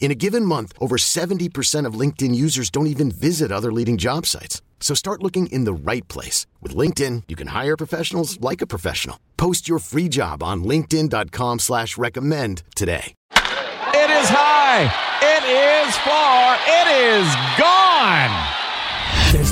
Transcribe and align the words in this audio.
In 0.00 0.10
a 0.10 0.14
given 0.14 0.44
month, 0.44 0.72
over 0.80 0.96
70% 0.96 1.84
of 1.84 2.00
LinkedIn 2.00 2.34
users 2.34 2.70
don't 2.70 2.86
even 2.86 3.10
visit 3.10 3.52
other 3.52 3.70
leading 3.70 3.98
job 3.98 4.24
sites. 4.24 4.62
So 4.80 4.94
start 4.94 5.22
looking 5.22 5.48
in 5.48 5.64
the 5.64 5.72
right 5.74 6.06
place. 6.08 6.46
With 6.62 6.74
LinkedIn, 6.74 7.24
you 7.28 7.36
can 7.36 7.48
hire 7.48 7.76
professionals 7.76 8.40
like 8.40 8.62
a 8.62 8.66
professional. 8.66 9.18
Post 9.36 9.68
your 9.68 9.80
free 9.80 10.08
job 10.08 10.42
on 10.42 10.64
linkedin.com 10.64 11.58
slash 11.58 11.98
recommend 11.98 12.62
today. 12.74 13.12
It 13.32 14.10
is 14.10 14.28
high. 14.30 14.86
It 15.20 15.44
is 15.44 15.96
far. 15.98 16.56
It 16.64 16.88
is 16.88 17.26
gone. 17.58 18.67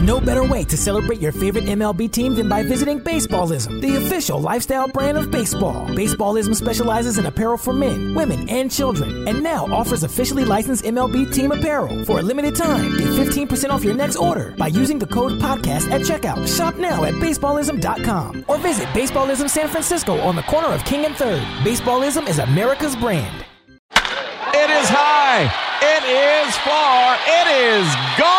No 0.07 0.21
better 0.21 0.45
way 0.45 0.63
to 0.67 0.77
celebrate 0.77 1.21
your 1.21 1.33
favorite 1.33 1.65
MLB 1.65 2.13
team 2.13 2.37
than 2.37 2.49
by 2.49 2.63
visiting 2.63 3.01
Baseballism, 3.01 3.81
the 3.81 3.97
official 3.97 4.41
lifestyle 4.41 4.87
brand 4.87 5.19
of 5.19 5.33
baseball. 5.33 5.85
Baseballism 5.89 6.55
specializes 6.55 7.19
in 7.19 7.27
apparel 7.27 7.57
for 7.57 7.73
men, 7.73 8.15
women, 8.15 8.49
and 8.49 8.71
children, 8.71 9.27
and 9.27 9.43
now 9.43 9.67
offers 9.67 10.05
officially 10.05 10.45
licensed 10.45 10.85
MLB 10.85 11.33
team 11.33 11.51
apparel. 11.51 12.05
For 12.05 12.21
a 12.21 12.23
limited 12.23 12.55
time, 12.55 12.97
get 12.97 13.09
15% 13.09 13.71
off 13.71 13.83
your 13.83 13.95
next 13.95 14.15
order 14.15 14.55
by 14.57 14.69
using 14.69 15.01
the 15.01 15.09
code 15.09 15.41
podcast 15.41 15.91
at 15.91 16.03
checkout. 16.03 16.47
Shop 16.57 16.77
now 16.77 17.03
at 17.03 17.15
baseballism.com 17.15 18.45
or 18.47 18.59
visit 18.59 18.87
Baseballism 18.91 19.51
San 19.51 19.67
Francisco 19.67 20.21
on 20.21 20.37
the 20.37 20.43
corner 20.43 20.69
of 20.69 20.85
King 20.85 21.05
and 21.05 21.17
3rd. 21.17 21.43
Baseballism 21.65 22.29
is 22.29 22.39
America's 22.39 22.95
brand. 22.95 23.45
It 23.91 24.71
is 24.71 24.89
high. 24.89 25.51
It 25.83 26.47
is 26.47 26.57
far. 26.59 27.17
It 27.27 27.83
is 27.83 28.21
gone. 28.21 28.36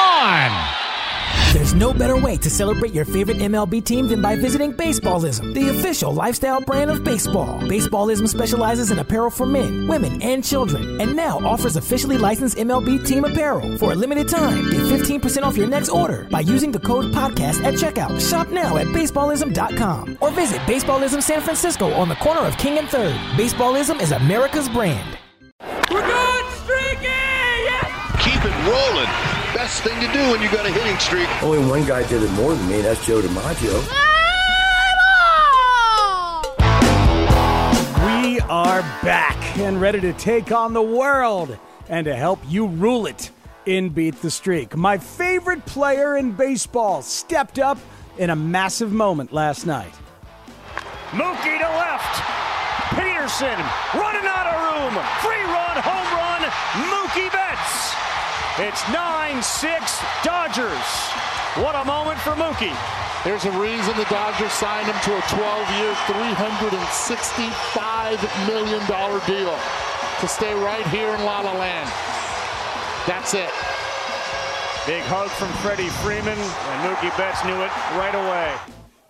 There's 1.78 1.94
no 1.94 2.00
better 2.00 2.18
way 2.18 2.38
to 2.38 2.50
celebrate 2.50 2.92
your 2.92 3.06
favorite 3.06 3.38
MLB 3.38 3.84
team 3.84 4.08
than 4.08 4.20
by 4.20 4.36
visiting 4.36 4.74
Baseballism, 4.74 5.54
the 5.54 5.70
official 5.70 6.12
lifestyle 6.12 6.60
brand 6.60 6.90
of 6.90 7.04
baseball. 7.04 7.60
Baseballism 7.62 8.28
specializes 8.28 8.90
in 8.90 8.98
apparel 8.98 9.30
for 9.30 9.46
men, 9.46 9.88
women, 9.88 10.20
and 10.24 10.44
children, 10.44 11.00
and 11.00 11.16
now 11.16 11.38
offers 11.46 11.76
officially 11.76 12.18
licensed 12.18 12.58
MLB 12.58 13.06
team 13.06 13.26
apparel. 13.26 13.78
For 13.78 13.92
a 13.92 13.96
limited 13.96 14.28
time, 14.28 14.72
get 14.72 14.82
15% 14.82 15.44
off 15.44 15.56
your 15.56 15.68
next 15.68 15.90
order 15.90 16.28
by 16.32 16.40
using 16.40 16.72
the 16.72 16.80
code 16.80 17.14
podcast 17.14 17.64
at 17.64 17.76
checkout. 17.76 18.20
Shop 18.28 18.50
now 18.50 18.78
at 18.78 18.88
baseballism.com 18.88 20.18
or 20.20 20.32
visit 20.32 20.60
Baseballism 20.62 21.22
San 21.22 21.42
Francisco 21.42 21.94
on 21.94 22.10
the 22.10 22.16
corner 22.16 22.42
of 22.42 22.58
King 22.58 22.80
and 22.80 22.88
3rd. 22.88 23.16
Baseballism 23.36 24.02
is 24.02 24.14
America's 24.14 24.68
brand. 24.68 25.20
We're 25.92 26.02
good, 26.02 26.46
streaky! 26.64 27.06
Yes! 27.70 28.24
Keep 28.24 28.46
it 28.46 28.68
rolling. 28.68 29.37
Best 29.68 29.84
thing 29.84 30.00
to 30.00 30.14
do 30.14 30.32
when 30.32 30.42
you 30.42 30.50
got 30.50 30.66
a 30.66 30.72
hitting 30.72 30.98
streak. 30.98 31.28
Only 31.44 31.60
one 31.70 31.86
guy 31.86 32.08
did 32.08 32.24
it 32.24 32.32
more 32.36 32.54
than 32.56 32.70
me, 32.70 32.80
that's 32.80 33.06
Joe 33.06 33.20
DiMaggio. 33.20 33.74
We 38.06 38.40
are 38.40 38.82
back 39.04 39.58
and 39.58 39.82
ready 39.82 40.00
to 40.00 40.14
take 40.14 40.54
on 40.54 40.72
the 40.72 40.82
world 40.82 41.58
and 41.90 42.06
to 42.06 42.16
help 42.16 42.40
you 42.48 42.68
rule 42.68 43.08
it 43.08 43.30
in 43.66 43.90
Beat 43.90 44.22
the 44.22 44.32
Streak. 44.32 44.78
My 44.78 44.98
favorite 44.98 45.66
player 45.66 46.16
in 46.16 46.32
baseball 46.32 47.02
stepped 47.02 47.60
up 47.60 47.78
in 48.18 48.30
a 48.30 48.38
massive 48.38 48.94
moment 48.94 49.34
last 49.34 49.66
night. 49.66 49.92
Mookie 51.10 51.60
to 51.60 51.68
left. 51.68 52.24
Peterson 52.96 53.60
running 53.96 54.30
out 54.30 54.48
of 54.48 54.56
room. 54.64 55.04
Free 55.20 55.44
run, 55.44 55.76
home 55.84 56.16
run. 56.16 56.42
Mookie 56.88 57.30
Betts. 57.34 58.07
It's 58.60 58.82
9 58.90 59.44
6 59.44 60.02
Dodgers. 60.24 60.88
What 61.62 61.76
a 61.76 61.86
moment 61.86 62.18
for 62.18 62.32
Mookie. 62.32 62.76
There's 63.24 63.46
a 63.46 63.52
reason 63.52 63.96
the 63.96 64.08
Dodgers 64.10 64.52
signed 64.52 64.88
him 64.88 64.96
to 65.06 65.16
a 65.16 65.22
12 65.30 65.70
year, 65.78 65.94
$365 66.10 68.48
million 68.48 68.82
deal 69.28 69.54
to 69.54 70.28
stay 70.28 70.56
right 70.56 70.88
here 70.88 71.08
in 71.10 71.24
La 71.24 71.42
La 71.42 71.54
Land. 71.54 71.88
That's 73.06 73.36
it. 73.36 73.54
Big 74.88 75.04
hug 75.04 75.30
from 75.30 75.50
Freddie 75.62 75.90
Freeman, 76.02 76.40
and 76.40 76.82
Mookie 76.82 77.16
Betts 77.16 77.46
knew 77.46 77.62
it 77.62 77.70
right 77.94 78.16
away. 78.16 78.56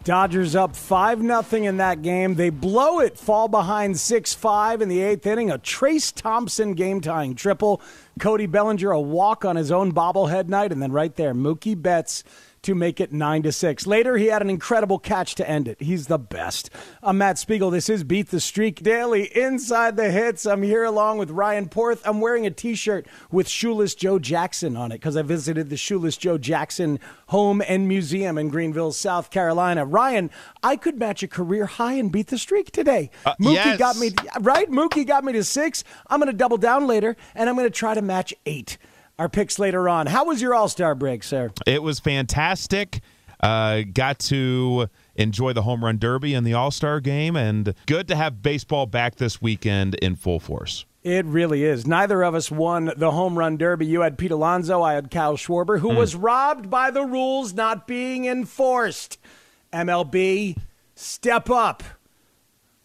Dodgers 0.07 0.55
up 0.55 0.73
5 0.73 1.19
0 1.19 1.43
in 1.65 1.75
that 1.77 2.01
game. 2.01 2.35
They 2.35 2.49
blow 2.49 3.01
it, 3.01 3.19
fall 3.19 3.49
behind 3.49 3.99
6 3.99 4.33
5 4.33 4.81
in 4.81 4.87
the 4.87 5.01
eighth 5.01 5.27
inning. 5.27 5.51
A 5.51 5.59
Trayce 5.59 6.13
Thompson 6.15 6.75
game 6.75 7.01
tying 7.01 7.35
triple. 7.35 7.81
Cody 8.17 8.45
Bellinger 8.45 8.89
a 8.89 9.01
walk 9.01 9.43
on 9.43 9.57
his 9.57 9.69
own 9.69 9.91
bobblehead 9.91 10.47
night. 10.47 10.71
And 10.71 10.81
then 10.81 10.93
right 10.93 11.13
there, 11.13 11.33
Mookie 11.33 11.81
Betts 11.81 12.23
to 12.67 12.75
make 12.75 12.99
it 12.99 13.13
9 13.13 13.43
to 13.43 13.51
6. 13.53 13.87
Later, 13.87 14.17
he 14.17 14.25
had 14.25 14.41
an 14.41 14.49
incredible 14.49 14.99
catch 14.99 15.35
to 15.35 15.49
end 15.49 15.69
it. 15.69 15.81
He's 15.81 16.07
the 16.07 16.19
best. 16.19 16.69
I'm 17.01 17.17
Matt 17.17 17.37
Spiegel. 17.37 17.71
This 17.71 17.87
is 17.87 18.03
Beat 18.03 18.29
the 18.29 18.41
Streak 18.41 18.83
Daily 18.83 19.33
Inside 19.37 19.95
the 19.95 20.11
Hits. 20.11 20.45
I'm 20.45 20.63
here 20.63 20.83
along 20.83 21.17
with 21.17 21.31
Ryan 21.31 21.69
Porth. 21.69 22.05
I'm 22.05 22.19
wearing 22.19 22.45
a 22.45 22.51
t 22.51 22.75
shirt 22.75 23.07
with 23.31 23.47
Shoeless 23.47 23.95
Joe 23.95 24.19
Jackson 24.19 24.75
on 24.75 24.91
it 24.91 24.95
because 24.95 25.15
I 25.15 25.21
visited 25.21 25.69
the 25.69 25.77
Shoeless 25.77 26.17
Joe 26.17 26.37
Jackson 26.37 26.99
Home 27.27 27.63
and 27.65 27.87
Museum 27.87 28.37
in 28.37 28.49
Greenville, 28.49 28.91
South 28.91 29.29
Carolina. 29.29 29.85
Ryan, 29.85 30.29
I 30.61 30.75
could 30.75 30.99
match 30.99 31.23
a 31.23 31.27
career 31.29 31.67
high 31.67 31.93
and 31.93 32.11
beat 32.11 32.27
the 32.27 32.37
streak 32.37 32.71
today. 32.71 33.11
Uh, 33.25 33.33
Mookie 33.39 33.53
yes. 33.53 33.79
got 33.79 33.95
me, 33.95 34.11
right? 34.41 34.69
Mookie 34.69 35.07
got 35.07 35.23
me 35.23 35.31
to 35.31 35.43
six. 35.45 35.85
I'm 36.07 36.19
going 36.19 36.29
to 36.29 36.37
double 36.37 36.57
down 36.57 36.85
later 36.85 37.15
and 37.33 37.49
I'm 37.49 37.55
going 37.55 37.65
to 37.65 37.73
try 37.73 37.93
to 37.93 38.01
match 38.01 38.33
eight 38.45 38.77
our 39.19 39.29
picks 39.29 39.59
later 39.59 39.89
on. 39.89 40.07
How 40.07 40.25
was 40.25 40.41
your 40.41 40.53
All 40.53 40.69
Star 40.69 40.95
break, 40.95 41.23
sir? 41.23 41.51
It 41.65 41.83
was 41.83 41.99
fantastic. 41.99 43.01
Uh, 43.39 43.81
got 43.93 44.17
to 44.17 44.87
enjoy 45.15 45.53
the 45.53 45.61
home 45.61 45.83
run 45.83 45.99
derby 45.99 46.33
and 46.33 46.45
the 46.45 46.53
All 46.53 46.71
Star 46.71 46.99
game, 46.99 47.35
and 47.35 47.73
good 47.85 48.07
to 48.07 48.15
have 48.15 48.41
baseball 48.41 48.85
back 48.85 49.15
this 49.15 49.41
weekend 49.41 49.95
in 49.95 50.15
full 50.15 50.39
force. 50.39 50.85
It 51.03 51.25
really 51.25 51.63
is. 51.63 51.87
Neither 51.87 52.21
of 52.23 52.35
us 52.35 52.51
won 52.51 52.91
the 52.97 53.11
home 53.11 53.37
run 53.37 53.55
derby. 53.55 53.85
You 53.85 54.01
had 54.01 54.17
Pete 54.17 54.31
Alonso, 54.31 54.81
I 54.81 54.93
had 54.93 55.09
Kyle 55.09 55.37
Schwarber, 55.37 55.79
who 55.79 55.91
mm. 55.91 55.97
was 55.97 56.15
robbed 56.15 56.69
by 56.69 56.91
the 56.91 57.03
rules 57.03 57.53
not 57.53 57.87
being 57.87 58.25
enforced. 58.25 59.17
MLB, 59.71 60.57
step 60.95 61.49
up. 61.49 61.83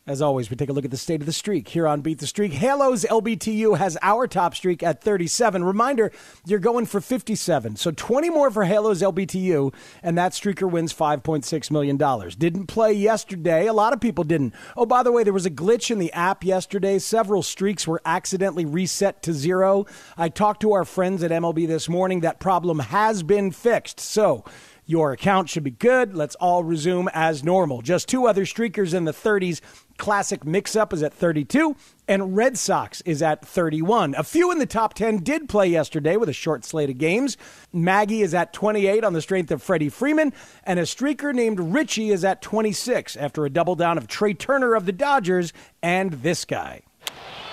As 0.05 0.21
always, 0.21 0.51
we 0.51 0.57
take 0.57 0.69
a 0.69 0.73
look 0.73 0.85
at 0.85 0.91
the 0.91 0.97
state 0.97 1.21
of 1.21 1.27
the 1.27 1.33
streak 1.33 1.69
here 1.69 1.87
on 1.87 2.01
Beat 2.01 2.19
the 2.19 2.27
Streak. 2.27 2.55
Halos 2.55 3.05
LBTU 3.05 3.79
has 3.79 3.97
our 4.03 4.27
top 4.27 4.57
streak 4.57 4.83
at 4.83 5.01
37. 5.01 5.63
Reminder, 5.63 6.11
you're 6.45 6.59
going 6.59 6.87
for 6.87 7.01
57. 7.01 7.77
So 7.77 7.93
20 7.93 8.29
more 8.29 8.51
for 8.51 8.65
Halos 8.65 9.01
LBTU, 9.01 9.73
and 10.03 10.19
that 10.19 10.33
streaker 10.33 10.69
wins 10.69 10.93
$5.6 10.93 11.71
million. 11.71 11.97
Didn't 12.37 12.67
play 12.67 12.93
yesterday. 12.93 13.69
A 13.69 13.73
lot 13.73 13.93
of 13.93 14.01
people 14.01 14.25
didn't. 14.25 14.55
Oh, 14.77 14.87
by 14.87 15.05
the 15.05 15.13
way, 15.13 15.23
there 15.23 15.33
was 15.33 15.47
a 15.47 15.51
glitch 15.51 15.89
in 15.89 16.01
the 16.01 16.13
app 16.13 16.43
yesterday. 16.43 16.99
Several 16.99 17.45
streaks 17.45 17.87
were 17.87 18.03
accidentally 18.05 18.65
reset 18.65 19.23
to 19.23 19.33
zero. 19.33 19.87
I 20.17 20.31
talked 20.31 20.63
to 20.63 20.73
our 20.73 20.85
friends 20.85 21.23
at 21.23 21.31
MLB 21.31 21.69
this 21.69 21.89
morning. 21.89 22.23
That 22.23 22.41
problem 22.41 22.81
has 22.81 23.23
been 23.23 23.53
fixed. 23.53 24.01
So, 24.01 24.45
your 24.85 25.13
account 25.13 25.49
should 25.49 25.63
be 25.63 25.71
good. 25.71 26.15
Let's 26.15 26.35
all 26.37 26.65
resume 26.65 27.09
as 27.15 27.45
normal. 27.45 27.83
Just 27.83 28.09
two 28.09 28.27
other 28.27 28.45
streakers 28.45 28.93
in 28.95 29.05
the 29.05 29.13
30s. 29.13 29.61
Classic 30.03 30.45
Mix 30.45 30.75
Up 30.75 30.93
is 30.93 31.01
at 31.05 31.15
32, 31.15 31.77
and 32.09 32.37
Red 32.37 32.59
Sox 32.59 33.03
is 33.03 33.23
at 33.23 33.47
31. 33.47 34.17
A 34.19 34.25
few 34.25 34.51
in 34.51 34.59
the 34.59 34.67
top 34.67 34.95
10 34.95 35.19
did 35.19 35.49
play 35.49 35.69
yesterday 35.69 36.17
with 36.17 36.29
a 36.29 36.33
short 36.33 36.65
slate 36.65 36.91
of 36.91 36.99
games. 36.99 37.37
Maggie 37.73 38.23
is 38.23 38.35
at 38.35 38.53
28 38.53 39.05
on 39.05 39.13
the 39.13 39.23
strength 39.23 39.53
of 39.53 39.63
Freddie 39.63 39.89
Freeman, 39.89 40.33
and 40.65 40.81
a 40.81 40.83
streaker 40.83 41.33
named 41.33 41.61
Richie 41.61 42.11
is 42.11 42.25
at 42.25 42.43
26 42.43 43.15
after 43.15 43.45
a 43.47 43.51
double 43.51 43.77
down 43.77 43.97
of 43.97 44.09
Trea 44.09 44.35
Turner 44.35 44.75
of 44.75 44.87
the 44.87 44.93
Dodgers 44.93 45.53
and 45.85 46.15
this 46.15 46.45
guy. 46.45 46.83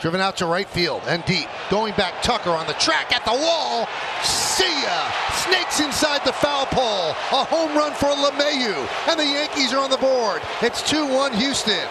Driven 0.01 0.19
out 0.19 0.35
to 0.37 0.47
right 0.47 0.67
field 0.67 1.03
and 1.05 1.23
deep. 1.25 1.47
Going 1.69 1.93
back, 1.93 2.23
Tucker 2.23 2.49
on 2.49 2.65
the 2.65 2.73
track 2.73 3.15
at 3.15 3.23
the 3.25 3.31
wall. 3.31 3.87
See 4.23 4.81
ya! 4.81 5.11
Snakes 5.33 5.81
inside 5.81 6.25
the 6.25 6.33
foul 6.33 6.65
pole. 6.65 7.09
A 7.09 7.43
home 7.45 7.77
run 7.77 7.93
for 7.93 8.07
LeMahieu. 8.07 8.89
And 9.07 9.19
the 9.19 9.25
Yankees 9.25 9.71
are 9.71 9.83
on 9.83 9.91
the 9.91 9.97
board. 9.97 10.41
It's 10.63 10.81
2 10.89 11.05
1 11.13 11.33
Houston. 11.33 11.87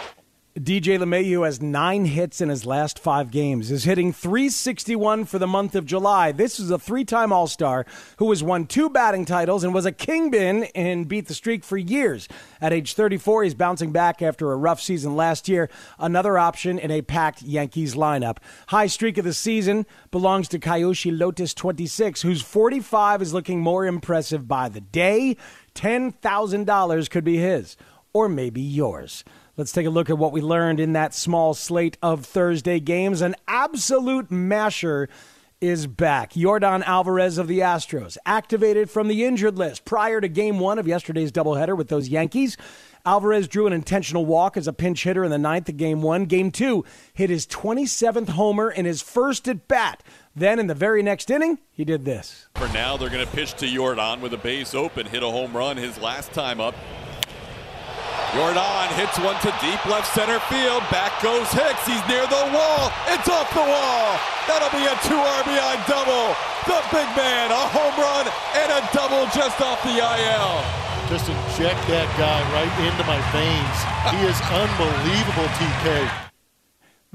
DJ 0.61 0.99
LeMahieu 0.99 1.45
has 1.45 1.63
nine 1.63 2.07
hits 2.07 2.41
in 2.41 2.49
his 2.49 2.67
last 2.67 2.99
five 2.99 3.31
games, 3.31 3.71
is 3.71 3.85
hitting 3.85 4.13
361 4.13 5.27
for 5.27 5.39
the 5.39 5.47
month 5.47 5.75
of 5.75 5.87
July. 5.87 6.33
This 6.33 6.59
is 6.59 6.71
a 6.71 6.79
three 6.79 7.05
time 7.05 7.33
All 7.33 7.47
Star 7.47 7.87
who 8.17 8.31
has 8.31 8.43
won 8.43 8.67
two 8.67 8.91
batting 8.91 9.25
titles 9.25 9.63
and 9.63 9.73
was 9.73 9.87
a 9.87 9.93
kingpin 9.93 10.65
in 10.75 11.05
Beat 11.05 11.29
the 11.29 11.35
Streak 11.35 11.65
for 11.65 11.77
years. 11.77 12.29
At 12.61 12.73
age 12.73 12.95
34, 12.95 13.45
he's 13.45 13.55
bouncing 13.55 13.93
back 13.93 14.21
after 14.21 14.51
a 14.51 14.57
rough 14.57 14.81
season 14.81 15.15
last 15.15 15.49
year. 15.49 15.71
Another 15.99 16.39
option 16.39 16.79
in 16.79 16.91
a 16.91 17.03
packed 17.03 17.43
Yankees 17.43 17.95
lineup. 17.95 18.39
High 18.69 18.89
streak 18.89 19.19
of 19.19 19.25
the 19.25 19.35
season 19.35 19.87
belongs 20.11 20.49
to 20.49 20.59
Kyoshi 20.59 21.17
Lotus 21.17 21.55
26, 21.55 22.23
whose 22.23 22.43
45 22.43 23.23
is 23.23 23.35
looking 23.35 23.61
more 23.61 23.87
impressive 23.87 24.49
by 24.49 24.69
the 24.69 24.81
day. 24.81 25.37
$10,000 25.75 27.11
could 27.11 27.25
be 27.25 27.37
his, 27.37 27.77
or 28.13 28.29
maybe 28.29 28.61
yours. 28.61 29.25
Let's 29.59 29.73
take 29.73 29.87
a 29.87 29.91
look 29.91 30.09
at 30.09 30.17
what 30.17 30.31
we 30.31 30.41
learned 30.41 30.79
in 30.79 30.93
that 30.93 31.13
small 31.13 31.53
slate 31.53 31.99
of 32.01 32.25
Thursday 32.25 32.79
games. 32.79 33.21
An 33.21 33.35
absolute 33.49 34.31
masher 34.31 35.09
is 35.61 35.89
back. 35.89 36.35
Yordan 36.35 36.85
Alvarez 36.85 37.39
of 37.39 37.49
the 37.49 37.59
Astros, 37.59 38.17
activated 38.25 38.89
from 38.89 39.09
the 39.09 39.25
injured 39.25 39.59
list 39.59 39.85
prior 39.85 40.21
to 40.21 40.29
game 40.29 40.61
one 40.61 40.79
of 40.79 40.87
yesterday's 40.87 41.33
doubleheader 41.33 41.77
with 41.77 41.89
those 41.89 42.09
Yankees. 42.09 42.57
Alvarez 43.05 43.49
drew 43.49 43.67
an 43.67 43.73
intentional 43.73 44.25
walk 44.25 44.57
as 44.57 44.69
a 44.69 44.73
pinch 44.73 45.03
hitter 45.03 45.25
in 45.25 45.33
the 45.33 45.39
ninth 45.39 45.69
of 45.69 45.77
game 45.77 46.03
one. 46.03 46.27
Game 46.27 46.53
two 46.53 46.85
hit 47.13 47.29
his 47.29 47.45
27th 47.45 48.29
homer 48.29 48.71
in 48.71 48.85
his 48.85 49.03
first 49.03 49.49
at 49.49 49.67
bat. 49.67 50.05
Then 50.37 50.61
in 50.61 50.69
the 50.69 50.75
very 50.75 51.03
next 51.03 51.33
inning, 51.33 51.59
he 51.73 51.85
did 51.85 52.05
this. 52.05 52.47
For 52.55 52.69
now, 52.69 52.97
they're 52.97 53.11
going 53.11 53.27
to 53.27 53.33
pitch 53.33 53.55
to 53.55 53.67
Yordan 53.67 54.21
with 54.21 54.33
a 54.35 54.39
base 54.39 54.73
open, 54.73 55.05
hit 55.07 55.25
a 55.25 55.29
home 55.29 55.57
run 55.57 55.77
his 55.77 55.99
last 55.99 56.33
time 56.33 56.61
up. 56.61 56.77
Yordan 58.39 58.87
hits 58.95 59.19
one 59.19 59.35
to 59.43 59.51
deep 59.59 59.83
left 59.91 60.07
center 60.15 60.39
field. 60.47 60.87
Back 60.95 61.11
goes 61.21 61.51
Hicks. 61.51 61.83
He's 61.83 61.99
near 62.07 62.23
the 62.23 62.47
wall. 62.55 62.95
It's 63.11 63.27
off 63.27 63.51
the 63.51 63.67
wall. 63.67 64.15
That'll 64.47 64.71
be 64.71 64.87
a 64.87 64.95
two 65.11 65.19
RBI 65.19 65.75
double. 65.91 66.39
The 66.71 66.79
big 66.95 67.11
man, 67.19 67.51
a 67.51 67.65
home 67.75 67.99
run 67.99 68.31
and 68.55 68.71
a 68.79 68.81
double 68.95 69.27
just 69.35 69.61
off 69.61 69.83
the 69.83 69.99
IL. 69.99 70.55
Just 71.11 71.27
inject 71.27 71.83
that 71.91 72.07
guy 72.15 72.39
right 72.55 72.71
into 72.87 73.03
my 73.11 73.19
veins. 73.35 73.79
He 74.15 74.23
is 74.31 74.39
unbelievable, 74.55 75.49
TK. 75.59 76.28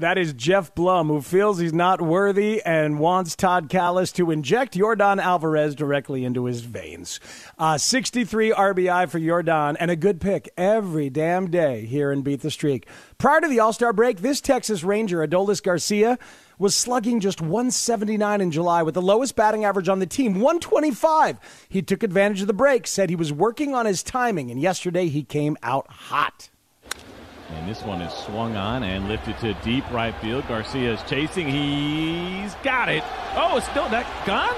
That 0.00 0.18
is 0.18 0.32
Jeff 0.32 0.74
Blum, 0.74 1.06
who 1.06 1.22
feels 1.22 1.60
he's 1.60 1.72
not 1.72 2.02
worthy 2.02 2.60
and 2.62 2.98
wants 2.98 3.36
Todd 3.36 3.68
Kalas 3.68 4.12
to 4.14 4.32
inject 4.32 4.74
Yordan 4.74 5.22
Alvarez 5.22 5.76
directly 5.76 6.24
into 6.24 6.46
his 6.46 6.62
veins. 6.62 7.20
Uh, 7.56 7.78
63 7.78 8.50
RBI 8.50 9.08
for 9.08 9.20
Yordan 9.20 9.76
and 9.78 9.92
a 9.92 9.96
good 9.96 10.20
pick 10.20 10.50
every 10.56 11.10
damn 11.10 11.48
day 11.48 11.86
here 11.86 12.10
in 12.10 12.22
Beat 12.22 12.40
the 12.40 12.50
Streak. 12.50 12.88
Prior 13.18 13.40
to 13.40 13.46
the 13.46 13.60
All 13.60 13.72
Star 13.72 13.92
break, 13.92 14.18
this 14.18 14.40
Texas 14.40 14.82
Ranger, 14.82 15.24
Adolis 15.24 15.62
Garcia, 15.62 16.18
was 16.58 16.74
slugging 16.74 17.20
just 17.20 17.40
179 17.40 18.40
in 18.40 18.50
July 18.50 18.82
with 18.82 18.94
the 18.94 19.02
lowest 19.02 19.36
batting 19.36 19.64
average 19.64 19.88
on 19.88 20.00
the 20.00 20.06
team, 20.06 20.40
125. 20.40 21.38
He 21.68 21.82
took 21.82 22.02
advantage 22.02 22.40
of 22.40 22.48
the 22.48 22.52
break, 22.52 22.88
said 22.88 23.10
he 23.10 23.16
was 23.16 23.32
working 23.32 23.76
on 23.76 23.86
his 23.86 24.02
timing, 24.02 24.50
and 24.50 24.60
yesterday 24.60 25.06
he 25.06 25.22
came 25.22 25.56
out 25.62 25.86
hot. 25.88 26.50
And 27.56 27.68
this 27.68 27.82
one 27.82 28.00
is 28.00 28.12
swung 28.12 28.56
on 28.56 28.82
and 28.82 29.08
lifted 29.08 29.38
to 29.38 29.54
deep 29.62 29.88
right 29.90 30.14
field. 30.16 30.46
Garcia 30.48 30.94
is 30.94 31.02
chasing. 31.04 31.48
He's 31.48 32.54
got 32.56 32.88
it. 32.88 33.02
Oh, 33.36 33.56
it's 33.56 33.68
still 33.68 33.88
that 33.90 34.06
gone? 34.26 34.54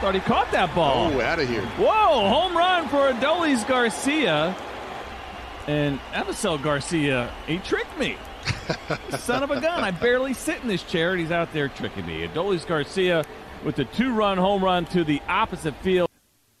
Thought 0.00 0.14
he 0.14 0.20
caught 0.20 0.50
that 0.52 0.74
ball. 0.74 1.12
Oh, 1.12 1.20
out 1.20 1.38
of 1.38 1.48
here. 1.48 1.62
Whoa, 1.62 2.28
home 2.28 2.56
run 2.56 2.88
for 2.88 3.12
Adolis 3.12 3.66
Garcia. 3.66 4.56
And 5.66 6.00
Avisail 6.12 6.60
Garcia, 6.60 7.32
he 7.46 7.58
tricked 7.58 7.96
me. 7.98 8.16
Son 9.18 9.42
of 9.42 9.50
a 9.50 9.60
gun. 9.60 9.84
I 9.84 9.92
barely 9.92 10.34
sit 10.34 10.60
in 10.60 10.68
this 10.68 10.82
chair, 10.82 11.12
and 11.12 11.20
he's 11.20 11.30
out 11.30 11.52
there 11.52 11.68
tricking 11.68 12.04
me. 12.04 12.26
Adolis 12.26 12.66
Garcia 12.66 13.24
with 13.64 13.78
a 13.78 13.84
two 13.84 14.12
run 14.12 14.38
home 14.38 14.62
run 14.62 14.86
to 14.86 15.04
the 15.04 15.22
opposite 15.28 15.76
field. 15.76 16.08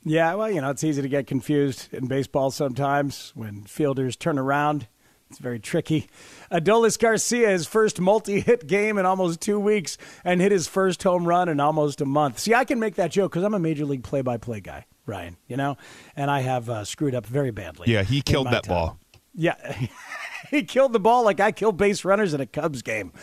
Yeah, 0.04 0.34
well, 0.34 0.50
you 0.50 0.60
know, 0.60 0.70
it's 0.70 0.82
easy 0.82 1.02
to 1.02 1.08
get 1.08 1.26
confused 1.26 1.92
in 1.92 2.06
baseball 2.06 2.50
sometimes 2.50 3.32
when 3.34 3.62
fielders 3.64 4.16
turn 4.16 4.38
around 4.38 4.88
it's 5.32 5.38
very 5.38 5.58
tricky. 5.58 6.08
Adolis 6.50 6.98
Garcia, 6.98 7.48
his 7.48 7.66
first 7.66 7.98
multi 7.98 8.40
hit 8.40 8.66
game 8.66 8.98
in 8.98 9.06
almost 9.06 9.40
two 9.40 9.58
weeks, 9.58 9.96
and 10.24 10.42
hit 10.42 10.52
his 10.52 10.68
first 10.68 11.02
home 11.02 11.24
run 11.24 11.48
in 11.48 11.58
almost 11.58 12.02
a 12.02 12.04
month. 12.04 12.38
See, 12.38 12.52
I 12.52 12.66
can 12.66 12.78
make 12.78 12.96
that 12.96 13.10
joke 13.10 13.32
because 13.32 13.42
I'm 13.42 13.54
a 13.54 13.58
major 13.58 13.86
league 13.86 14.02
play 14.04 14.20
by 14.20 14.36
play 14.36 14.60
guy, 14.60 14.84
Ryan, 15.06 15.38
you 15.48 15.56
know, 15.56 15.78
and 16.16 16.30
I 16.30 16.40
have 16.40 16.68
uh, 16.68 16.84
screwed 16.84 17.14
up 17.14 17.24
very 17.24 17.50
badly. 17.50 17.90
Yeah, 17.90 18.02
he 18.02 18.20
killed 18.20 18.48
that 18.48 18.64
time. 18.64 18.74
ball. 18.74 18.98
Yeah, 19.34 19.54
he 20.50 20.64
killed 20.64 20.92
the 20.92 21.00
ball 21.00 21.24
like 21.24 21.40
I 21.40 21.50
kill 21.50 21.72
base 21.72 22.04
runners 22.04 22.34
in 22.34 22.42
a 22.42 22.46
Cubs 22.46 22.82
game. 22.82 23.14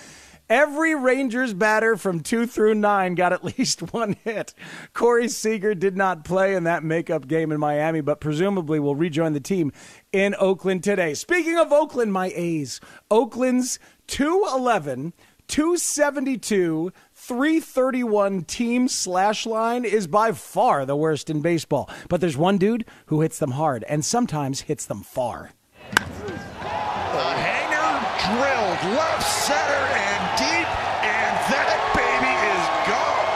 Every 0.50 0.96
Rangers 0.96 1.54
batter 1.54 1.96
from 1.96 2.22
two 2.22 2.48
through 2.48 2.74
nine 2.74 3.14
got 3.14 3.34
at 3.34 3.44
least 3.58 3.94
one 3.94 4.16
hit. 4.24 4.54
Corey 4.94 5.30
Seager 5.30 5.76
did 5.76 5.96
not 5.96 6.26
play 6.26 6.56
in 6.56 6.64
that 6.64 6.84
makeup 6.84 7.28
game 7.28 7.52
in 7.52 7.60
Miami, 7.60 8.02
but 8.02 8.20
presumably 8.20 8.80
will 8.80 8.96
rejoin 8.96 9.34
the 9.34 9.40
team 9.40 9.72
in 10.12 10.36
Oakland 10.40 10.84
today. 10.84 11.14
Speaking 11.14 11.58
of 11.58 11.72
Oakland, 11.72 12.12
my 12.12 12.32
A's. 12.36 12.82
Oakland's 13.12 13.78
211, 14.08 15.14
272, 15.48 16.92
331 17.14 18.44
team 18.46 18.88
slash 18.88 19.46
line 19.46 19.86
is 19.86 20.08
by 20.08 20.32
far 20.32 20.84
the 20.86 20.96
worst 20.96 21.30
in 21.30 21.42
baseball. 21.42 21.90
But 22.08 22.22
there's 22.22 22.38
one 22.38 22.58
dude 22.58 22.86
who 23.08 23.22
hits 23.22 23.38
them 23.38 23.52
hard 23.52 23.84
and 23.84 24.04
sometimes 24.04 24.62
hits 24.62 24.86
them 24.88 25.04
far. 25.04 25.52
The 25.92 27.22
hanger 27.22 28.02
drilled 28.34 28.96
left 28.98 29.26
center 29.30 29.74
and 29.74 30.38
deep, 30.38 30.70
and 31.04 31.34
that 31.52 31.80
baby 31.98 32.34
is 32.54 32.66
gone. 32.88 33.28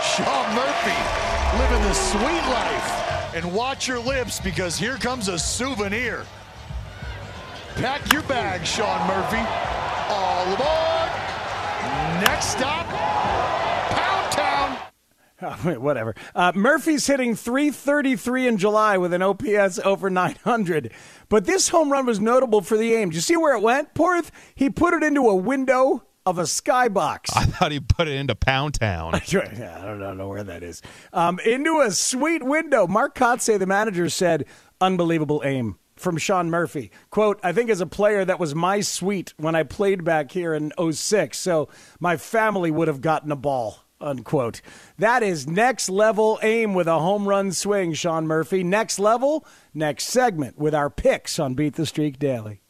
Sean 0.00 0.46
Murphy 0.56 0.96
living 1.58 1.82
the 1.85 1.85
sweet 1.96 2.22
life. 2.22 3.34
And 3.34 3.52
watch 3.52 3.86
your 3.88 3.98
lips 3.98 4.40
because 4.40 4.78
here 4.78 4.96
comes 4.96 5.28
a 5.28 5.38
souvenir. 5.38 6.24
Pack 7.74 8.10
your 8.12 8.22
bag, 8.22 8.64
Sean 8.64 9.06
Murphy. 9.06 9.44
All 10.08 10.54
aboard. 10.54 11.10
Next 12.24 12.46
stop, 12.46 12.86
Pound 12.86 14.32
Town. 14.32 14.78
Oh, 15.42 15.78
whatever. 15.80 16.14
Uh, 16.34 16.52
Murphy's 16.54 17.06
hitting 17.06 17.34
333 17.36 18.46
in 18.48 18.56
July 18.56 18.96
with 18.96 19.12
an 19.12 19.20
OPS 19.20 19.78
over 19.84 20.08
900. 20.08 20.90
But 21.28 21.44
this 21.44 21.68
home 21.68 21.92
run 21.92 22.06
was 22.06 22.20
notable 22.20 22.62
for 22.62 22.78
the 22.78 22.94
aim. 22.94 23.10
Do 23.10 23.16
you 23.16 23.20
see 23.20 23.36
where 23.36 23.54
it 23.54 23.60
went? 23.60 23.92
Porth, 23.92 24.32
he 24.54 24.70
put 24.70 24.94
it 24.94 25.02
into 25.02 25.28
a 25.28 25.36
window 25.36 26.05
of 26.26 26.38
a 26.38 26.42
skybox. 26.42 27.34
I 27.34 27.44
thought 27.44 27.72
he 27.72 27.80
put 27.80 28.08
it 28.08 28.14
into 28.14 28.34
Pound 28.34 28.74
Town. 28.74 29.14
I 29.14 29.20
don't 29.20 30.18
know 30.18 30.28
where 30.28 30.44
that 30.44 30.62
is. 30.62 30.82
Um, 31.12 31.38
into 31.46 31.80
a 31.80 31.92
sweet 31.92 32.42
window. 32.42 32.86
Mark 32.86 33.14
Kotsay, 33.14 33.58
the 33.58 33.66
manager, 33.66 34.08
said, 34.10 34.44
unbelievable 34.80 35.40
aim 35.44 35.78
from 35.94 36.18
Sean 36.18 36.50
Murphy. 36.50 36.90
Quote, 37.10 37.40
I 37.42 37.52
think 37.52 37.70
as 37.70 37.80
a 37.80 37.86
player, 37.86 38.24
that 38.24 38.40
was 38.40 38.54
my 38.54 38.80
suite 38.80 39.32
when 39.38 39.54
I 39.54 39.62
played 39.62 40.04
back 40.04 40.32
here 40.32 40.52
in 40.52 40.72
06, 40.92 41.38
so 41.38 41.68
my 42.00 42.16
family 42.16 42.70
would 42.70 42.88
have 42.88 43.00
gotten 43.00 43.32
a 43.32 43.36
ball 43.36 43.86
unquote. 43.98 44.60
That 44.98 45.22
is 45.22 45.46
next 45.46 45.88
level 45.88 46.38
aim 46.42 46.74
with 46.74 46.86
a 46.86 46.98
home 46.98 47.26
run 47.26 47.52
swing, 47.52 47.94
Sean 47.94 48.26
Murphy. 48.26 48.62
Next 48.62 48.98
level, 48.98 49.46
next 49.72 50.04
segment 50.04 50.58
with 50.58 50.74
our 50.74 50.90
picks 50.90 51.38
on 51.38 51.54
Beat 51.54 51.76
the 51.76 51.86
Streak 51.86 52.18
Daily. 52.18 52.60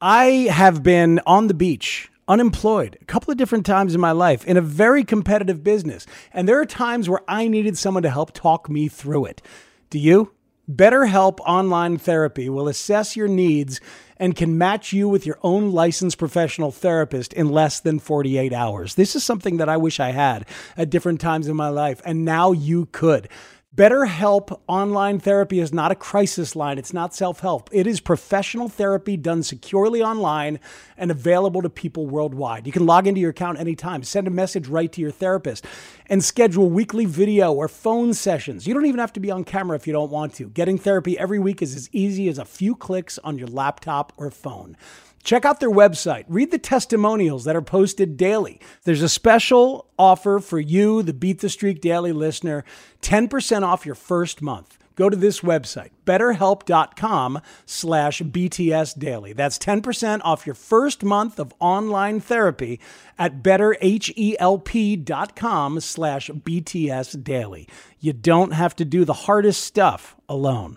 I 0.00 0.48
have 0.50 0.82
been 0.82 1.20
on 1.26 1.48
the 1.48 1.54
beach, 1.54 2.10
unemployed, 2.30 2.96
a 3.02 3.04
couple 3.06 3.32
of 3.32 3.36
different 3.36 3.66
times 3.66 3.92
in 3.92 4.00
my 4.00 4.12
life 4.12 4.46
in 4.46 4.56
a 4.56 4.62
very 4.62 5.02
competitive 5.02 5.64
business. 5.64 6.06
And 6.32 6.48
there 6.48 6.60
are 6.60 6.64
times 6.64 7.08
where 7.08 7.22
I 7.26 7.48
needed 7.48 7.76
someone 7.76 8.04
to 8.04 8.10
help 8.10 8.32
talk 8.32 8.70
me 8.70 8.86
through 8.86 9.26
it. 9.26 9.42
Do 9.90 9.98
you? 9.98 10.32
BetterHelp 10.70 11.40
Online 11.40 11.98
Therapy 11.98 12.48
will 12.48 12.68
assess 12.68 13.16
your 13.16 13.26
needs 13.26 13.80
and 14.16 14.36
can 14.36 14.56
match 14.56 14.92
you 14.92 15.08
with 15.08 15.26
your 15.26 15.40
own 15.42 15.72
licensed 15.72 16.18
professional 16.18 16.70
therapist 16.70 17.32
in 17.32 17.48
less 17.48 17.80
than 17.80 17.98
48 17.98 18.52
hours. 18.52 18.94
This 18.94 19.16
is 19.16 19.24
something 19.24 19.56
that 19.56 19.68
I 19.68 19.76
wish 19.76 19.98
I 19.98 20.10
had 20.10 20.46
at 20.76 20.90
different 20.90 21.20
times 21.20 21.48
in 21.48 21.56
my 21.56 21.70
life, 21.70 22.00
and 22.04 22.24
now 22.24 22.52
you 22.52 22.86
could. 22.86 23.28
BetterHelp 23.76 24.60
online 24.66 25.20
therapy 25.20 25.60
is 25.60 25.72
not 25.72 25.92
a 25.92 25.94
crisis 25.94 26.56
line. 26.56 26.76
It's 26.76 26.92
not 26.92 27.14
self 27.14 27.38
help. 27.38 27.70
It 27.70 27.86
is 27.86 28.00
professional 28.00 28.68
therapy 28.68 29.16
done 29.16 29.44
securely 29.44 30.02
online 30.02 30.58
and 30.96 31.08
available 31.08 31.62
to 31.62 31.70
people 31.70 32.08
worldwide. 32.08 32.66
You 32.66 32.72
can 32.72 32.84
log 32.84 33.06
into 33.06 33.20
your 33.20 33.30
account 33.30 33.60
anytime, 33.60 34.02
send 34.02 34.26
a 34.26 34.30
message 34.30 34.66
right 34.66 34.90
to 34.90 35.00
your 35.00 35.12
therapist, 35.12 35.66
and 36.06 36.22
schedule 36.22 36.68
weekly 36.68 37.04
video 37.04 37.52
or 37.52 37.68
phone 37.68 38.12
sessions. 38.12 38.66
You 38.66 38.74
don't 38.74 38.86
even 38.86 38.98
have 38.98 39.12
to 39.12 39.20
be 39.20 39.30
on 39.30 39.44
camera 39.44 39.76
if 39.76 39.86
you 39.86 39.92
don't 39.92 40.10
want 40.10 40.34
to. 40.34 40.48
Getting 40.48 40.76
therapy 40.76 41.16
every 41.16 41.38
week 41.38 41.62
is 41.62 41.76
as 41.76 41.88
easy 41.92 42.28
as 42.28 42.38
a 42.38 42.44
few 42.44 42.74
clicks 42.74 43.20
on 43.20 43.38
your 43.38 43.46
laptop 43.46 44.12
or 44.16 44.32
phone. 44.32 44.76
Check 45.22 45.44
out 45.44 45.60
their 45.60 45.70
website. 45.70 46.24
Read 46.28 46.50
the 46.50 46.58
testimonials 46.58 47.44
that 47.44 47.56
are 47.56 47.62
posted 47.62 48.16
daily. 48.16 48.60
There's 48.84 49.02
a 49.02 49.08
special 49.08 49.90
offer 49.98 50.38
for 50.40 50.58
you, 50.58 51.02
the 51.02 51.12
Beat 51.12 51.40
the 51.40 51.48
Streak 51.48 51.80
Daily 51.80 52.12
listener 52.12 52.64
10% 53.02 53.62
off 53.62 53.86
your 53.86 53.94
first 53.94 54.42
month. 54.42 54.76
go 54.96 55.08
to 55.08 55.16
this 55.16 55.40
website, 55.40 55.90
betterhelp.com 56.04 57.40
slash 57.64 58.20
BTS 58.20 58.98
daily. 58.98 59.32
That's 59.32 59.56
10% 59.58 60.20
off 60.24 60.44
your 60.46 60.54
first 60.54 61.02
month 61.02 61.38
of 61.38 61.54
online 61.58 62.20
therapy 62.20 62.78
at 63.18 63.42
betterhelp.com 63.42 65.80
slash 65.80 66.30
BTS 66.30 67.24
daily. 67.24 67.68
You 67.98 68.12
don't 68.12 68.52
have 68.52 68.76
to 68.76 68.84
do 68.84 69.06
the 69.06 69.14
hardest 69.14 69.64
stuff 69.64 70.16
alone. 70.28 70.76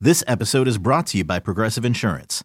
This 0.00 0.22
episode 0.28 0.68
is 0.68 0.78
brought 0.78 1.08
to 1.08 1.18
you 1.18 1.24
by 1.24 1.40
Progressive 1.40 1.84
Insurance. 1.84 2.44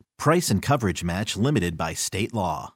Price 0.17 0.49
and 0.49 0.61
coverage 0.61 1.03
match 1.03 1.35
limited 1.35 1.77
by 1.77 1.93
state 1.93 2.33
law. 2.33 2.73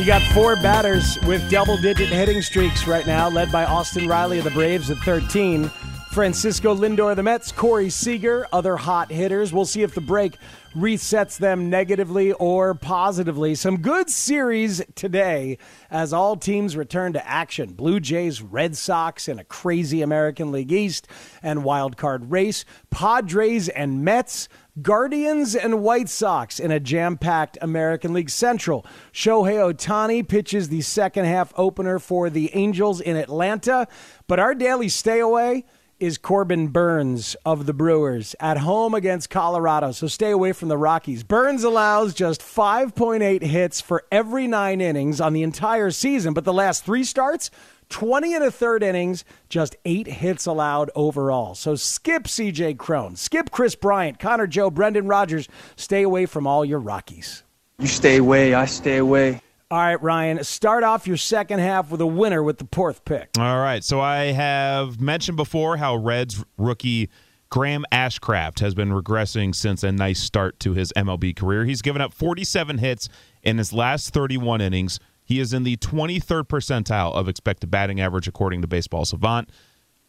You 0.00 0.06
got 0.06 0.22
four 0.32 0.56
batters 0.56 1.18
with 1.26 1.50
double 1.50 1.76
digit 1.76 2.08
hitting 2.08 2.40
streaks 2.40 2.86
right 2.86 3.06
now, 3.06 3.28
led 3.28 3.52
by 3.52 3.66
Austin 3.66 4.08
Riley 4.08 4.38
of 4.38 4.44
the 4.44 4.50
Braves 4.50 4.90
at 4.90 4.96
13. 4.98 5.70
Francisco 6.10 6.74
Lindor 6.74 7.12
of 7.12 7.16
the 7.16 7.22
Mets, 7.22 7.52
Corey 7.52 7.88
Seager, 7.88 8.44
other 8.52 8.76
hot 8.76 9.12
hitters. 9.12 9.52
We'll 9.52 9.64
see 9.64 9.84
if 9.84 9.94
the 9.94 10.00
break 10.00 10.36
resets 10.74 11.38
them 11.38 11.70
negatively 11.70 12.32
or 12.32 12.74
positively. 12.74 13.54
Some 13.54 13.80
good 13.80 14.10
series 14.10 14.82
today 14.96 15.56
as 15.88 16.12
all 16.12 16.34
teams 16.34 16.76
return 16.76 17.12
to 17.12 17.24
action. 17.24 17.74
Blue 17.74 18.00
Jays, 18.00 18.42
Red 18.42 18.76
Sox 18.76 19.28
in 19.28 19.38
a 19.38 19.44
crazy 19.44 20.02
American 20.02 20.50
League 20.50 20.72
East 20.72 21.06
and 21.44 21.62
wild 21.62 21.96
card 21.96 22.32
race. 22.32 22.64
Padres 22.90 23.68
and 23.68 24.04
Mets. 24.04 24.48
Guardians 24.82 25.54
and 25.54 25.80
White 25.80 26.08
Sox 26.08 26.58
in 26.58 26.72
a 26.72 26.80
jam 26.80 27.18
packed 27.18 27.56
American 27.60 28.12
League 28.12 28.30
Central. 28.30 28.84
Shohei 29.12 29.72
Ohtani 29.72 30.26
pitches 30.26 30.70
the 30.70 30.80
second 30.80 31.26
half 31.26 31.52
opener 31.56 32.00
for 32.00 32.30
the 32.30 32.50
Angels 32.52 33.00
in 33.00 33.16
Atlanta. 33.16 33.86
But 34.26 34.40
our 34.40 34.56
daily 34.56 34.88
stay 34.88 35.20
away 35.20 35.66
is 36.00 36.18
Corbin 36.18 36.68
Burnes 36.68 37.36
of 37.44 37.66
the 37.66 37.74
Brewers 37.74 38.34
at 38.40 38.58
home 38.58 38.94
against 38.94 39.30
Colorado. 39.30 39.92
So 39.92 40.06
stay 40.06 40.30
away 40.30 40.52
from 40.52 40.68
the 40.68 40.78
Rockies. 40.78 41.22
Burns 41.22 41.62
allows 41.62 42.14
just 42.14 42.40
5.8 42.40 43.42
hits 43.42 43.80
for 43.80 44.04
every 44.10 44.46
nine 44.46 44.80
innings 44.80 45.20
on 45.20 45.34
the 45.34 45.42
entire 45.42 45.90
season, 45.90 46.34
but 46.34 46.44
the 46.44 46.52
last 46.52 46.84
three 46.84 47.04
starts, 47.04 47.50
20 47.90 48.34
and 48.34 48.44
a 48.44 48.50
third 48.50 48.82
innings, 48.82 49.24
just 49.48 49.76
eight 49.84 50.06
hits 50.06 50.46
allowed 50.46 50.90
overall. 50.94 51.54
So 51.54 51.74
skip 51.74 52.24
CJ 52.24 52.78
Cron, 52.78 53.16
skip 53.16 53.50
Kris 53.50 53.74
Bryant, 53.74 54.18
Connor 54.18 54.46
Joe, 54.46 54.70
Brendan 54.70 55.06
Rodgers. 55.06 55.48
Stay 55.76 56.02
away 56.02 56.26
from 56.26 56.46
all 56.46 56.64
your 56.64 56.80
Rockies. 56.80 57.42
You 57.78 57.86
stay 57.86 58.16
away, 58.16 58.54
I 58.54 58.64
stay 58.64 58.96
away. 58.96 59.42
All 59.72 59.78
right, 59.78 60.02
Ryan, 60.02 60.42
start 60.42 60.82
off 60.82 61.06
your 61.06 61.16
second 61.16 61.60
half 61.60 61.92
with 61.92 62.00
a 62.00 62.06
winner 62.06 62.42
with 62.42 62.58
the 62.58 62.66
fourth 62.72 63.04
pick. 63.04 63.30
All 63.38 63.60
right. 63.60 63.84
So 63.84 64.00
I 64.00 64.32
have 64.32 65.00
mentioned 65.00 65.36
before 65.36 65.76
how 65.76 65.94
Reds 65.94 66.44
rookie 66.58 67.08
Graham 67.50 67.84
Ashcraft 67.92 68.58
has 68.58 68.74
been 68.74 68.90
regressing 68.90 69.54
since 69.54 69.84
a 69.84 69.92
nice 69.92 70.18
start 70.18 70.58
to 70.60 70.72
his 70.72 70.92
MLB 70.96 71.36
career. 71.36 71.66
He's 71.66 71.82
given 71.82 72.02
up 72.02 72.12
47 72.12 72.78
hits 72.78 73.08
in 73.44 73.58
his 73.58 73.72
last 73.72 74.12
31 74.12 74.60
innings. 74.60 74.98
He 75.22 75.38
is 75.38 75.52
in 75.52 75.62
the 75.62 75.76
23rd 75.76 76.48
percentile 76.48 77.14
of 77.14 77.28
expected 77.28 77.70
batting 77.70 78.00
average, 78.00 78.26
according 78.26 78.62
to 78.62 78.66
Baseball 78.66 79.04
Savant. 79.04 79.50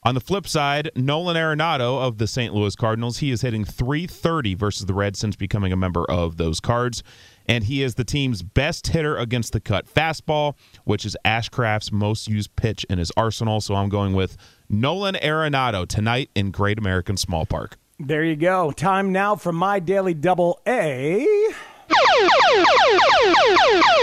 On 0.03 0.15
the 0.15 0.21
flip 0.21 0.47
side, 0.47 0.89
Nolan 0.95 1.35
Arenado 1.35 2.01
of 2.01 2.17
the 2.17 2.25
St. 2.25 2.51
Louis 2.55 2.75
Cardinals, 2.75 3.19
he 3.19 3.29
is 3.29 3.41
hitting 3.41 3.63
330 3.63 4.55
versus 4.55 4.87
the 4.87 4.95
Reds 4.95 5.19
since 5.19 5.35
becoming 5.35 5.71
a 5.71 5.77
member 5.77 6.03
of 6.05 6.37
those 6.37 6.59
Cards. 6.59 7.03
And 7.47 7.63
he 7.63 7.83
is 7.83 7.95
the 7.95 8.03
team's 8.03 8.43
best 8.43 8.87
hitter 8.87 9.17
against 9.17 9.53
the 9.53 9.59
cut 9.59 9.85
fastball, 9.87 10.55
which 10.83 11.05
is 11.05 11.17
Ashcraft's 11.25 11.91
most 11.91 12.27
used 12.27 12.55
pitch 12.55 12.85
in 12.89 12.97
his 12.97 13.11
arsenal. 13.17 13.61
So 13.61 13.75
I'm 13.75 13.89
going 13.89 14.13
with 14.13 14.37
Nolan 14.69 15.15
Arenado 15.15 15.87
tonight 15.87 16.29
in 16.35 16.51
Great 16.51 16.77
American 16.77 17.17
Small 17.17 17.45
Park. 17.45 17.77
There 17.99 18.23
you 18.23 18.35
go. 18.35 18.71
Time 18.71 19.11
now 19.11 19.35
for 19.35 19.51
my 19.51 19.79
daily 19.79 20.13
double 20.13 20.59
A. 20.67 21.27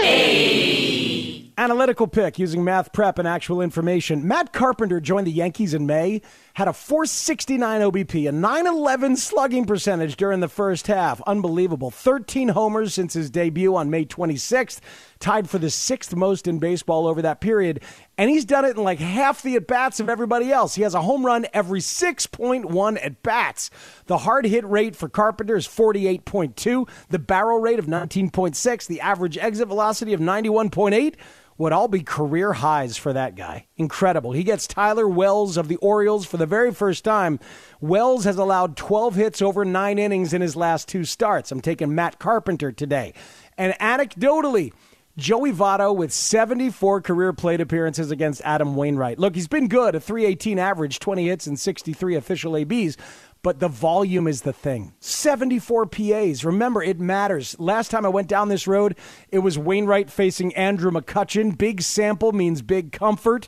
A. 0.03 1.18
Analytical 1.59 2.07
pick 2.07 2.39
using 2.39 2.63
math 2.63 2.93
prep 2.93 3.19
and 3.19 3.27
actual 3.27 3.59
information. 3.61 4.25
Matt 4.25 4.53
Carpenter 4.53 5.01
joined 5.01 5.27
the 5.27 5.31
Yankees 5.31 5.73
in 5.73 5.85
May, 5.85 6.21
had 6.53 6.69
a 6.69 6.73
469 6.73 7.81
OBP, 7.81 8.29
a 8.29 8.31
911 8.31 9.17
slugging 9.17 9.65
percentage 9.65 10.15
during 10.15 10.39
the 10.39 10.47
first 10.47 10.87
half. 10.87 11.19
Unbelievable. 11.27 11.91
13 11.91 12.47
homers 12.47 12.93
since 12.93 13.13
his 13.13 13.29
debut 13.29 13.75
on 13.75 13.89
May 13.89 14.05
26th, 14.05 14.79
tied 15.19 15.49
for 15.49 15.57
the 15.57 15.69
sixth 15.69 16.15
most 16.15 16.47
in 16.47 16.59
baseball 16.59 17.05
over 17.05 17.21
that 17.21 17.41
period. 17.41 17.83
And 18.17 18.29
he's 18.29 18.45
done 18.45 18.63
it 18.63 18.77
in 18.77 18.83
like 18.83 18.99
half 18.99 19.41
the 19.41 19.57
at 19.57 19.67
bats 19.67 19.99
of 19.99 20.07
everybody 20.07 20.53
else. 20.53 20.75
He 20.75 20.83
has 20.83 20.93
a 20.93 21.01
home 21.01 21.25
run 21.25 21.45
every 21.51 21.81
6.1 21.81 23.05
at 23.05 23.21
bats. 23.21 23.69
The 24.05 24.19
hard 24.19 24.45
hit 24.45 24.65
rate 24.65 24.95
for 24.95 25.09
Carpenter 25.09 25.57
is 25.57 25.67
48.2, 25.67 26.87
the 27.09 27.19
barrel 27.19 27.59
rate 27.59 27.79
of 27.79 27.85
19.6, 27.85 28.87
the 28.87 29.01
average 29.01 29.37
exit 29.37 29.67
velocity 29.67 30.13
of 30.13 30.21
91.8 30.21 31.15
would 31.59 31.73
all 31.73 31.89
be 31.89 32.01
career 32.01 32.53
highs 32.53 32.97
for 32.97 33.13
that 33.13 33.35
guy. 33.35 33.67
Incredible. 33.75 34.31
He 34.31 34.43
gets 34.43 34.65
Tyler 34.65 35.07
Wells 35.07 35.57
of 35.57 35.67
the 35.67 35.75
Orioles 35.75 36.25
for 36.25 36.37
the 36.37 36.45
very 36.45 36.73
first 36.73 37.03
time. 37.03 37.37
Wells 37.81 38.23
has 38.23 38.37
allowed 38.37 38.77
12 38.77 39.15
hits 39.15 39.41
over 39.41 39.65
nine 39.65 39.99
innings 39.99 40.33
in 40.33 40.41
his 40.41 40.55
last 40.55 40.87
two 40.87 41.03
starts. 41.03 41.51
I'm 41.51 41.59
taking 41.59 41.93
Matt 41.93 42.17
Carpenter 42.17 42.71
today. 42.71 43.13
And 43.57 43.73
anecdotally, 43.73 44.71
Joey 45.17 45.51
Votto 45.51 45.93
with 45.93 46.13
74 46.13 47.01
career 47.01 47.33
plate 47.33 47.59
appearances 47.59 48.09
against 48.09 48.41
Adam 48.45 48.77
Wainwright. 48.77 49.19
Look, 49.19 49.35
he's 49.35 49.49
been 49.49 49.67
good, 49.67 49.95
a 49.95 49.99
318 49.99 50.57
average, 50.57 50.99
20 50.99 51.27
hits, 51.27 51.45
and 51.45 51.59
63 51.59 52.15
official 52.15 52.55
ABs 52.55 52.95
but 53.41 53.59
the 53.59 53.67
volume 53.67 54.27
is 54.27 54.41
the 54.41 54.53
thing. 54.53 54.93
74 54.99 55.85
PAs. 55.85 56.43
Remember, 56.43 56.83
it 56.83 56.99
matters. 56.99 57.55
Last 57.59 57.89
time 57.91 58.05
I 58.05 58.09
went 58.09 58.27
down 58.27 58.49
this 58.49 58.67
road, 58.67 58.97
it 59.29 59.39
was 59.39 59.57
Wainwright 59.57 60.09
facing 60.09 60.53
Andrew 60.55 60.91
McCutchen. 60.91 61.57
Big 61.57 61.81
sample 61.81 62.31
means 62.31 62.61
big 62.61 62.91
comfort, 62.91 63.47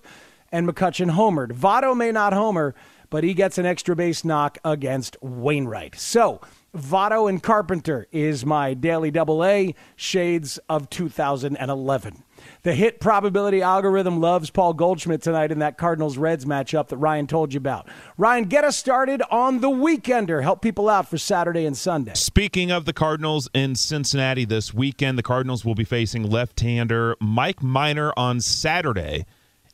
and 0.52 0.68
McCutchen 0.68 1.12
homered. 1.12 1.52
Votto 1.52 1.96
may 1.96 2.12
not 2.12 2.34
homer, 2.34 2.74
but 3.10 3.24
he 3.24 3.34
gets 3.34 3.58
an 3.58 3.66
extra 3.66 3.96
base 3.96 4.24
knock 4.24 4.58
against 4.64 5.18
Wainwright. 5.22 6.00
So, 6.00 6.42
Votto 6.76 7.28
and 7.28 7.44
Carpenter 7.44 8.08
is 8.14 8.46
my 8.46 8.74
daily 8.74 9.12
double 9.12 9.44
A, 9.44 9.76
shades 9.98 10.58
of 10.70 10.90
2011. 10.90 12.24
The 12.64 12.74
hit 12.74 13.02
probability 13.02 13.62
algorithm 13.62 14.22
loves 14.22 14.50
Paul 14.50 14.74
Goldschmidt 14.74 15.22
tonight 15.22 15.52
in 15.52 15.60
that 15.60 15.78
Cardinals 15.78 16.18
Reds 16.18 16.46
matchup 16.46 16.88
that 16.88 16.96
Ryan 16.96 17.28
told 17.28 17.54
you 17.54 17.58
about. 17.58 17.90
Ryan, 18.18 18.46
get 18.46 18.64
us 18.64 18.78
started 18.78 19.22
on 19.30 19.60
the 19.60 19.70
weekender. 19.70 20.42
Help 20.44 20.62
people 20.62 20.88
out 20.88 21.10
for 21.10 21.18
Saturday 21.18 21.66
and 21.66 21.76
Sunday. 21.76 22.14
Speaking 22.14 22.72
of 22.72 22.86
the 22.86 22.94
Cardinals 22.94 23.50
in 23.54 23.76
Cincinnati 23.76 24.46
this 24.46 24.74
weekend, 24.74 25.18
the 25.18 25.24
Cardinals 25.24 25.66
will 25.66 25.76
be 25.76 25.84
facing 25.84 26.24
left 26.24 26.58
hander 26.62 27.18
Mike 27.20 27.62
Minor 27.62 28.14
on 28.16 28.40
Saturday. 28.40 29.26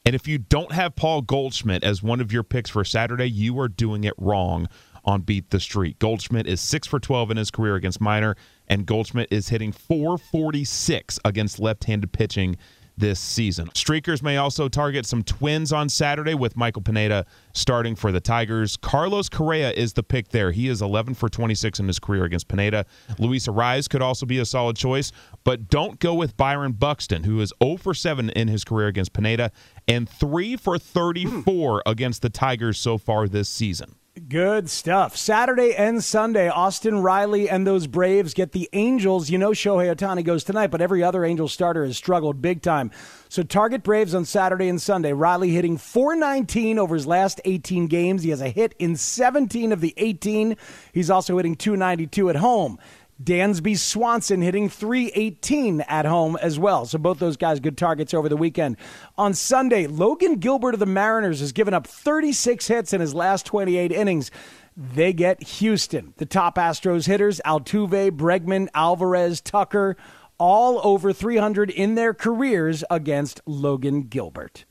And 0.04 0.16
if 0.16 0.28
you 0.28 0.40
don't 0.40 0.72
have 0.72 0.96
Paul 0.96 1.22
Goldschmidt 1.22 1.84
as 1.84 2.02
one 2.02 2.22
of 2.22 2.32
your 2.32 2.44
picks 2.44 2.72
for 2.72 2.84
Saturday, 2.84 3.30
you 3.30 3.60
are 3.60 3.68
doing 3.68 4.04
it 4.04 4.14
wrong 4.18 4.68
on 5.08 5.22
Beat 5.22 5.50
the 5.50 5.60
Street. 5.60 5.98
Goldschmidt 5.98 6.46
is 6.46 6.62
6 6.62 6.86
for 6.86 7.00
12 7.00 7.32
in 7.32 7.38
his 7.38 7.50
career 7.50 7.76
against 7.76 8.02
Minor, 8.02 8.36
and 8.68 8.86
Goldschmidt 8.86 9.30
is 9.32 9.50
hitting 9.50 9.72
446 9.72 11.20
against 11.26 11.60
left 11.60 11.86
handed 11.86 12.12
pitching 12.12 12.58
this 12.98 13.20
season. 13.20 13.68
Streakers 13.70 14.24
may 14.24 14.38
also 14.38 14.68
target 14.68 15.06
some 15.06 15.24
twins 15.24 15.72
on 15.72 15.88
Saturday 15.88 16.34
with 16.34 16.58
Michael 16.58 16.82
Pineda 16.82 17.26
starting 17.54 17.96
for 17.96 18.12
the 18.12 18.20
Tigers. 18.20 18.76
Carlos 18.76 19.30
Correa 19.30 19.72
is 19.72 19.94
the 19.94 20.02
pick 20.02 20.30
there. 20.30 20.52
He 20.52 20.68
is 20.68 20.82
11 20.82 21.14
for 21.14 21.30
26 21.30 21.80
in 21.80 21.88
his 21.88 22.00
career 22.00 22.26
against 22.26 22.48
Pineda. 22.48 22.86
Luis 23.20 23.48
Arraez 23.48 23.88
could 23.88 24.02
also 24.02 24.26
be 24.26 24.40
a 24.40 24.46
solid 24.46 24.76
choice, 24.76 25.12
but 25.44 25.70
don't 25.70 26.00
go 26.00 26.16
with 26.16 26.36
Byron 26.38 26.72
Buxton, 26.72 27.24
who 27.24 27.40
is 27.40 27.54
0 27.64 27.78
for 27.78 27.94
7 27.94 28.32
in 28.32 28.48
his 28.48 28.64
career 28.64 28.88
against 28.88 29.14
Pineda 29.14 29.52
and 29.88 30.10
3 30.10 30.58
for 30.58 30.80
34 30.80 31.84
against 31.86 32.24
the 32.24 32.30
Tigers 32.30 32.80
so 32.80 32.98
far 32.98 33.28
this 33.28 33.48
season. 33.48 33.96
Good 34.18 34.68
stuff. 34.70 35.16
Saturday 35.16 35.76
and 35.76 36.04
Sunday, 36.04 36.50
Austin 36.50 37.04
Riley 37.04 37.48
and 37.50 37.68
those 37.68 37.86
Braves 37.86 38.34
get 38.34 38.52
the 38.52 38.68
Angels. 38.74 39.30
You 39.30 39.38
know 39.38 39.52
Shohei 39.52 39.94
Ohtani 39.94 40.24
goes 40.24 40.44
tonight, 40.44 40.68
but 40.68 40.82
every 40.82 41.04
other 41.04 41.24
Angels 41.24 41.54
starter 41.54 41.86
has 41.86 41.98
struggled 41.98 42.42
big 42.42 42.64
time. 42.64 42.90
So 43.30 43.44
target 43.44 43.84
Braves 43.84 44.16
on 44.16 44.26
Saturday 44.26 44.70
and 44.70 44.82
Sunday. 44.82 45.14
Riley 45.14 45.52
hitting 45.52 45.78
419 45.78 46.80
over 46.80 46.96
his 46.96 47.06
last 47.06 47.42
18 47.46 47.86
games. 47.88 48.24
He 48.24 48.32
has 48.32 48.42
a 48.42 48.50
hit 48.50 48.74
in 48.80 48.96
17 48.96 49.72
of 49.72 49.82
the 49.82 49.94
18. 49.98 50.58
He's 50.94 51.12
also 51.12 51.38
hitting 51.38 51.56
292 51.56 52.30
at 52.32 52.38
home. 52.38 52.80
Dansby 53.22 53.78
Swanson 53.78 54.42
hitting 54.42 54.70
318 54.70 55.82
at 55.82 56.06
home 56.06 56.38
as 56.42 56.60
well. 56.60 56.86
So 56.86 56.98
both 56.98 57.20
those 57.20 57.38
guys 57.38 57.60
good 57.60 57.78
targets 57.78 58.14
over 58.14 58.30
the 58.30 58.38
weekend. 58.38 58.78
On 59.18 59.34
Sunday, 59.34 59.88
Logan 59.88 60.36
Gilbert 60.36 60.76
of 60.76 60.80
the 60.80 60.86
Mariners 60.86 61.40
has 61.40 61.52
given 61.52 61.74
up 61.74 61.88
36 61.88 62.68
hits 62.68 62.94
in 62.94 63.02
his 63.02 63.16
last 63.16 63.46
28 63.46 63.92
innings. 63.92 64.30
They 64.76 65.14
get 65.14 65.42
Houston. 65.42 66.14
The 66.18 66.28
top 66.28 66.56
Astros 66.56 67.08
hitters, 67.08 67.42
Altuve, 67.44 68.12
Bregman, 68.12 68.68
Alvarez, 68.76 69.42
Tucker, 69.42 69.98
all 70.38 70.80
over 70.84 71.12
300 71.12 71.72
in 71.72 71.96
their 71.96 72.14
careers 72.14 72.84
against 72.92 73.42
Logan 73.48 74.04
Gilbert. 74.04 74.66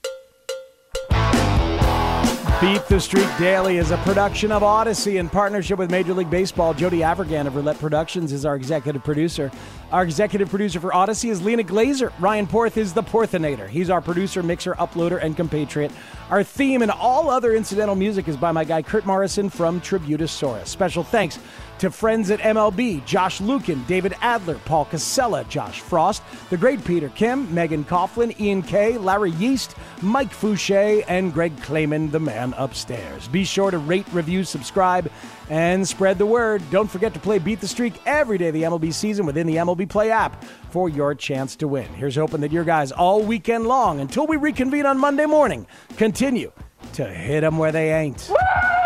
Beat 2.59 2.87
the 2.87 2.99
Streak 2.99 3.29
Daily 3.39 3.77
is 3.77 3.91
a 3.91 3.99
production 3.99 4.51
of 4.51 4.63
Odyssey 4.63 5.19
in 5.19 5.29
partnership 5.29 5.79
with 5.79 5.91
Major 5.91 6.15
League 6.15 6.31
Baseball. 6.31 6.73
Jody 6.73 7.01
Avirgan 7.01 7.47
of 7.47 7.55
Roulette 7.55 7.79
Productions 7.79 8.33
is 8.33 8.47
our 8.47 8.57
executive 8.57 9.05
producer. 9.05 9.53
Our 9.93 10.03
executive 10.03 10.49
producer 10.49 10.81
for 10.81 10.95
Odyssey 10.95 11.29
is 11.29 11.43
Lena 11.43 11.63
Glazer. 11.65 12.15
Ryan 12.19 12.47
Porth 12.47 12.79
is 12.79 12.95
the 12.95 13.03
Porthinator. 13.03 13.69
He's 13.69 13.91
our 13.91 14.01
producer, 14.01 14.43
mixer, 14.43 14.73
uploader, 14.77 15.23
and 15.23 15.37
compatriot. 15.37 15.93
Our 16.31 16.43
theme 16.43 16.81
and 16.81 16.91
all 16.91 17.29
other 17.29 17.55
incidental 17.55 17.95
music 17.95 18.27
is 18.27 18.39
by 18.39 18.53
my 18.53 18.65
guy 18.65 18.81
Kurt 18.81 19.05
Morrison 19.05 19.51
from 19.51 19.79
Tributosaurus. 19.83 20.67
Special 20.69 21.05
thanks 21.05 21.39
to 21.79 21.91
friends 21.91 22.31
at 22.31 22.41
MLB, 22.41 23.05
Josh 23.05 23.41
Lukin, 23.41 23.85
David 23.87 24.15
Adler, 24.21 24.59
Paul 24.65 24.87
Casella, 24.87 25.45
Josh 25.45 25.81
Frost, 25.81 26.23
the 26.51 26.57
great 26.57 26.85
Peter 26.85 27.09
Kim, 27.11 27.53
Megan 27.55 27.85
Coughlin, 27.85 28.39
Ian 28.41 28.63
Kay, 28.63 28.99
Larry 28.99 29.33
Yeast, 29.33 29.77
Mike 30.03 30.33
Fouché, 30.33 31.05
and 31.09 31.33
Greg 31.33 31.55
Clayman, 31.59 32.11
the 32.11 32.21
man 32.21 32.55
upstairs. 32.57 33.29
Be 33.29 33.45
sure 33.45 33.71
to 33.71 33.79
rate, 33.79 34.07
review, 34.13 34.45
subscribe, 34.45 35.11
and 35.51 35.87
spread 35.87 36.19
the 36.19 36.27
word. 36.27 36.63
Don't 36.71 36.91
forget 36.91 37.13
to 37.15 37.21
play 37.21 37.39
Beat 37.39 37.61
the 37.61 37.69
Streak 37.69 37.95
every 38.07 38.39
day 38.39 38.49
of 38.49 38.55
the 38.55 38.63
MLB 38.63 38.93
season 38.93 39.27
within 39.27 39.47
the 39.47 39.57
MLB 39.57 39.89
Play 39.89 40.11
app 40.11 40.45
for 40.71 40.89
your 40.89 41.15
chance 41.15 41.57
to 41.57 41.69
win. 41.69 41.87
Here's 41.95 42.17
hoping 42.17 42.41
that 42.41 42.53
your 42.53 42.65
guys 42.65 42.93
all 42.93 43.23
weekend 43.23 43.67
long, 43.67 44.01
until 44.01 44.27
we 44.27 44.37
reconvene 44.37 44.87
on 44.87 44.99
Monday 44.99 45.27
morning, 45.27 45.67
continue 45.97 46.53
to 46.95 47.05
hit 47.05 47.43
them 47.43 47.59
where 47.59 47.73
they 47.73 47.93
ain't. 47.93 48.29
Woo! 48.31 48.86